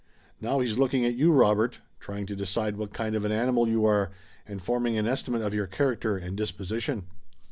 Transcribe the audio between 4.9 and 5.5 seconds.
an estimate